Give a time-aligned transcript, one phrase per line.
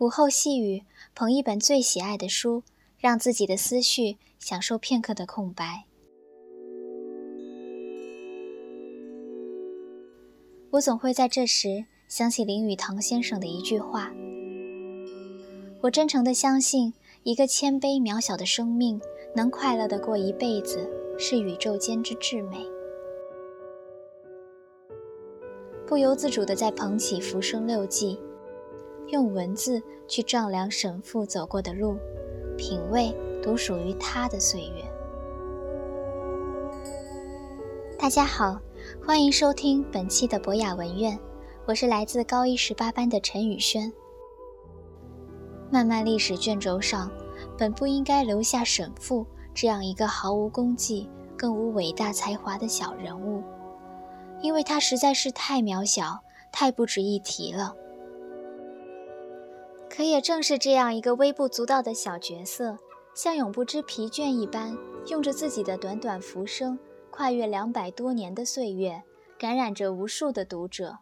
[0.00, 0.82] 午后细雨，
[1.14, 2.62] 捧一本最喜爱的书，
[2.98, 5.84] 让自己的思绪享受片刻的空白。
[10.70, 14.10] 我总会在这时想起林语堂先生的一句话
[15.82, 18.98] ：“我真诚地相信，一个谦卑渺小的生命
[19.36, 20.88] 能快乐地过一辈子，
[21.18, 22.56] 是宇宙间之至美。”
[25.86, 28.16] 不由自主地在捧起《浮生六记》。
[29.10, 31.96] 用文字去丈量沈复走过的路，
[32.56, 33.12] 品味
[33.42, 34.84] 独属于他的岁月。
[37.98, 38.60] 大家好，
[39.04, 41.18] 欢迎收听本期的博雅文苑，
[41.66, 43.92] 我是来自高一十八班的陈宇轩。
[45.72, 47.10] 漫漫历史卷轴上，
[47.58, 53.42] 本不应该留下沈复这样一个毫无功绩、更无伟大才华的小人物，
[54.40, 56.20] 因为他实在是太渺小、
[56.52, 57.74] 太不值一提了。
[59.90, 62.78] 可也正是这样一个微不足道的小角色，
[63.12, 66.78] 像永不知疲倦一般，用着自己的短短浮生，
[67.10, 69.02] 跨越两百多年的岁月，
[69.36, 70.98] 感染着无数的读者。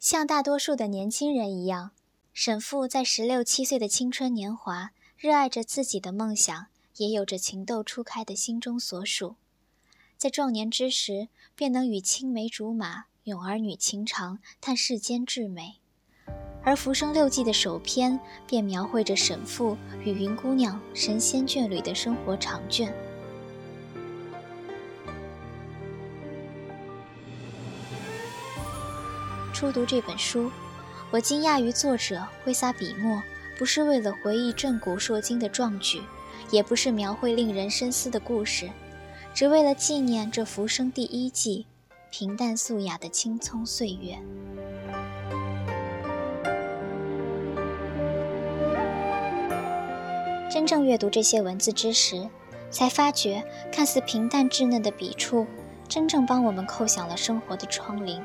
[0.00, 1.90] 像大多数的年轻人一样，
[2.32, 9.36] 沈复在十六七岁的青春年华，热爱着自己的梦想，也有着情窦初开的心中所属。
[10.16, 15.74] 在壮年之时，便能与青梅竹马，咏儿女情长，叹世间至美。
[16.64, 22.90] 而《浮生六记》的首篇，便描绘着沈复与云姑娘神仙眷侣的生活长卷。
[29.60, 30.50] 初读这本书，
[31.10, 33.22] 我惊讶于作者挥洒笔墨，
[33.58, 36.00] 不是为了回忆震古烁今的壮举，
[36.50, 38.70] 也不是描绘令人深思的故事，
[39.34, 41.66] 只为了纪念这浮生第一季，
[42.10, 44.18] 平淡素雅的青葱岁月。
[50.50, 52.26] 真正阅读这些文字之时，
[52.70, 55.46] 才发觉，看似平淡稚嫩的笔触，
[55.86, 58.18] 真正帮我们扣响了生活的窗棂。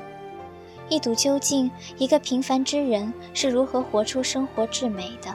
[0.88, 5.34] 一睹究竟，一个平凡之人是如何活出生活至美的。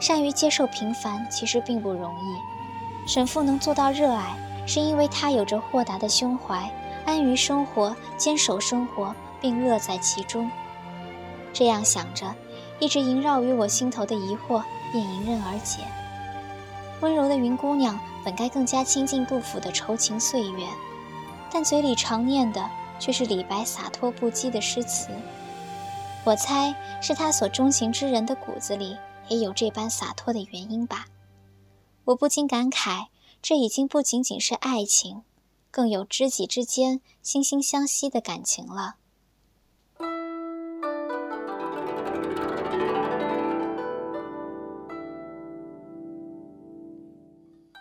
[0.00, 3.08] 善于接受平凡，其实并不容易。
[3.08, 4.36] 沈复能做到热爱，
[4.66, 6.68] 是因为他有着豁达的胸怀，
[7.06, 10.50] 安于生活，坚守生活，并乐在其中。
[11.52, 12.34] 这样想着，
[12.80, 15.82] 一直萦绕于我心头的疑惑便迎刃而解。
[17.00, 20.66] 温柔的云姑娘本该更加亲近杜甫的愁情岁月，
[21.52, 22.68] 但嘴里常念的。
[23.02, 25.08] 却是李白洒脱不羁的诗词，
[26.24, 28.96] 我猜是他所钟情之人的骨子里
[29.26, 31.06] 也有这般洒脱的原因吧。
[32.04, 33.08] 我不禁感慨，
[33.42, 35.22] 这已经不仅仅是爱情，
[35.72, 38.94] 更有知己之间惺惺相惜的感情了。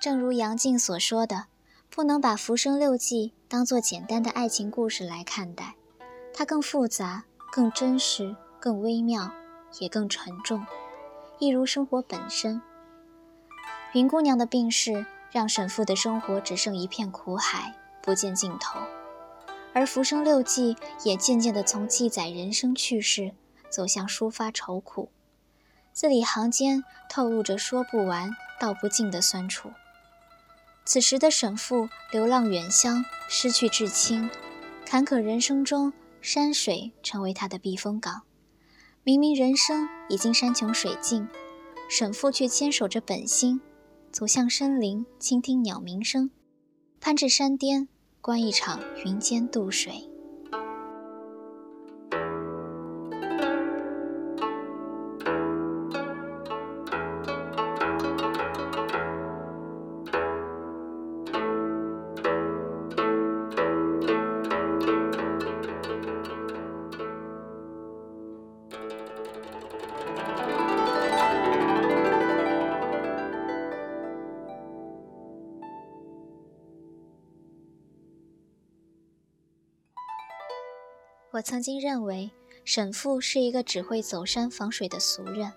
[0.02, 1.50] 正如杨静所说的。
[1.94, 5.75] 不能把《浮生六记》当作简单的爱情故事来看待，
[6.34, 9.29] 它更复杂、更真实、更微妙，
[9.78, 10.66] 也更沉重，
[11.38, 12.62] 一如生活本身。
[13.94, 18.80] 云姑娘的病逝，让沈复的生活只剩一片苦海，不见尽头；
[19.74, 23.34] 而《浮生六记》也渐渐地从记载人生趣事，
[23.69, 25.09] 走向抒发愁苦，
[25.91, 28.31] 字里行间透露着说不完、
[28.62, 29.72] 道不尽的酸楚。
[30.91, 34.29] 此时的沈父流浪远乡，失去至亲，
[34.85, 38.24] 坎坷人生中，山水成为他的避风港。
[39.06, 41.25] 明明人生已经山穷水尽，
[41.90, 43.62] 沈父却坚守着本心，
[44.12, 46.30] 走向森林，倾听鸟鸣声，
[47.00, 47.88] 攀至山巅，
[48.19, 50.11] 观一场云间渡水。
[81.31, 82.31] 我曾经认为
[82.66, 85.54] 沈父是一个只会走山访水的俗人，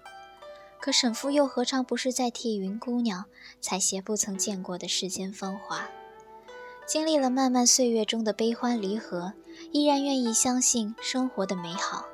[0.81, 3.25] 可沈父又何尝不是在替云姑娘
[3.61, 5.89] 采撷不曾见过的世间芳华？
[6.87, 9.33] 经历了漫漫岁月中的悲欢离合，
[9.73, 12.07] 依然愿意相信生活的美好。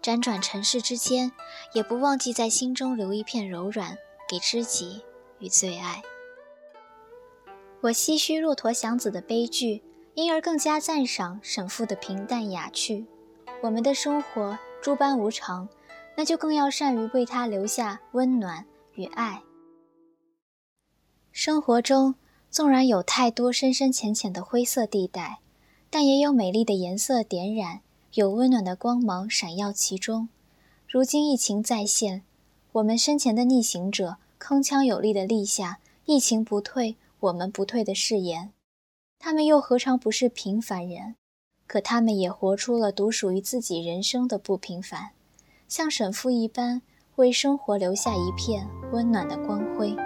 [0.00, 1.32] 辗转尘世之间，
[1.72, 3.98] 也不忘记在心中留一片柔软
[4.28, 5.02] 给知己
[5.40, 6.02] 与最爱。
[7.80, 9.82] 我唏嘘骆驼祥子的悲剧，
[10.14, 13.04] 因而更加赞赏沈复的平淡雅趣。
[13.62, 15.68] 我们的生活诸般无常，
[16.16, 18.64] 那就更要善于为他留下温暖
[18.94, 19.42] 与爱。
[21.32, 22.14] 生活中
[22.50, 25.40] 纵然有太多深深浅浅的灰色地带，
[25.90, 27.80] 但也有美丽的颜色点染。
[28.14, 30.28] 有温暖的光芒闪耀其中。
[30.86, 32.22] 如今疫情再现，
[32.70, 38.52] 我们身前的逆行者铿锵有力地立下“疫情不退，我们不退”的誓言。
[39.18, 41.16] 他们又何尝不是平凡人？
[41.66, 45.12] 可他们也活出了独属于自己人生的不平凡，
[45.66, 46.82] 像沈父一般，
[47.16, 49.96] 为生活留下一片温暖的光辉。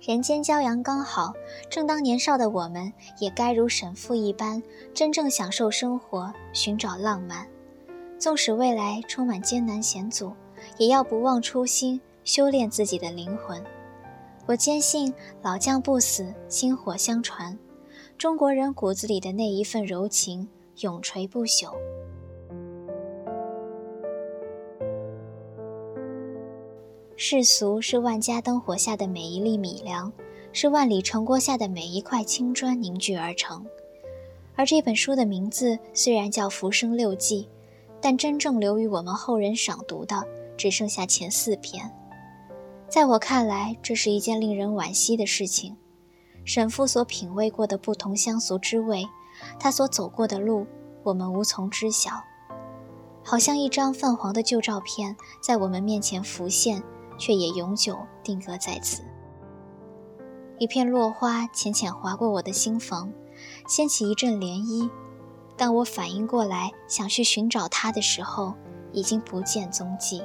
[0.00, 1.32] 人间骄阳刚好，
[1.70, 4.60] 正当年少的我们，也该如沈父一般，
[4.92, 7.46] 真正享受生活，寻找浪漫。
[8.18, 10.32] 纵使未来充满艰难险阻，
[10.78, 13.62] 也要不忘初心，修炼自己的灵魂。
[14.52, 15.10] 我坚信
[15.40, 17.58] 老将不死，薪火相传，
[18.18, 20.46] 中国人骨子里的那一份柔情，
[20.80, 21.72] 永垂不朽。
[27.16, 30.12] 世俗是万家灯火下的每一粒米粮，
[30.52, 33.64] 是万里城郭下的每一块青砖凝聚而成。
[34.54, 37.44] 而这本书的名字虽然叫《浮生六记》，
[38.02, 40.22] 但真正留于我们后人赏读的
[40.58, 41.90] 只剩下前四篇。
[42.92, 45.74] 在我看来，这是一件令人惋惜的事情。
[46.44, 49.08] 沈父所品味过的不同乡俗之味，
[49.58, 50.66] 他所走过的路，
[51.02, 52.10] 我们无从知晓。
[53.24, 56.82] 好像一张泛黄的旧照片在我们面前浮现。
[57.18, 59.02] 却也永久定格在此。
[60.58, 63.12] 一片落花浅浅划过我的心房，
[63.68, 64.90] 掀起一阵涟漪。
[65.56, 68.54] 当我反应过来想去寻找它的时候，
[68.92, 70.22] 已经不见踪迹。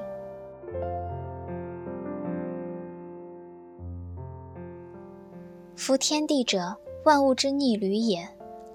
[5.88, 6.76] 夫天地者，
[7.06, 8.28] 万物之逆旅也；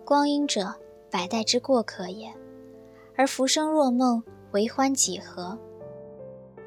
[0.02, 0.74] 光阴者，
[1.10, 2.32] 百代之过客也。
[3.14, 4.22] 而浮生若梦，
[4.52, 5.58] 为欢几何？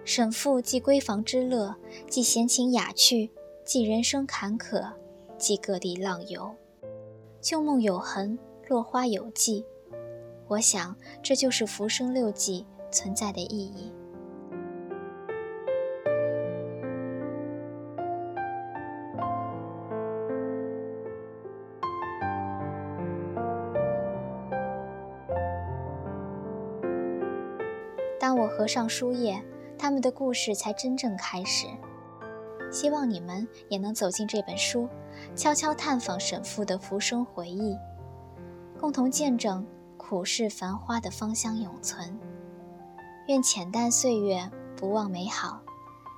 [0.03, 1.75] 沈复既闺房之乐，
[2.07, 3.31] 既闲情雅趣，
[3.63, 4.88] 既人生坎坷，
[5.36, 6.53] 既各地浪游。
[7.41, 8.38] 旧梦有痕，
[8.68, 9.65] 落花有迹。
[10.48, 12.63] 我想，这就是《浮生六记》
[12.94, 13.91] 存在的意义。
[28.65, 29.39] 合上书页。
[29.77, 31.67] 他们的故事才真正开始。
[32.71, 34.89] 希望你们也能走进这本书，
[35.35, 37.77] 悄悄探访沈复的浮生回忆，
[38.79, 39.63] 共同见证
[39.97, 42.19] 苦世繁花的芳香永存。
[43.27, 45.62] 愿浅淡岁月不忘美好。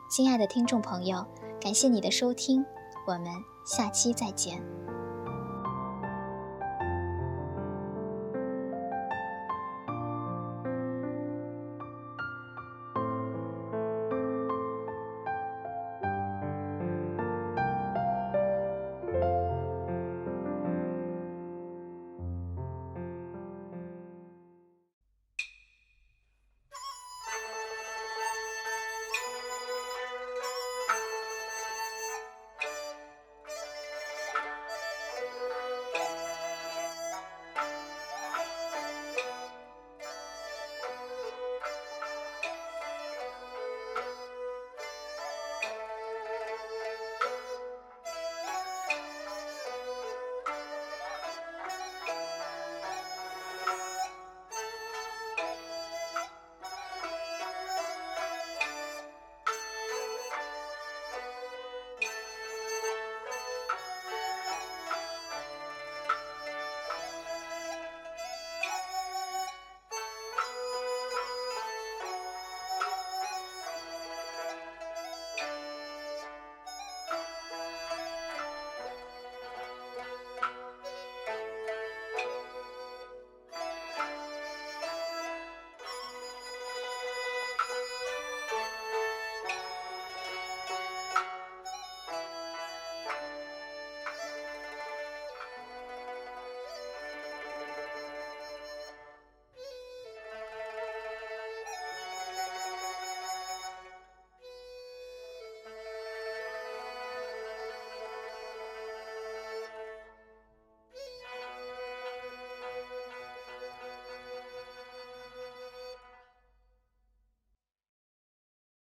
[0.09, 1.25] 亲爱的听众朋友，
[1.59, 2.65] 感谢你的收听，
[3.05, 3.27] 我们
[3.65, 4.63] 下期再见。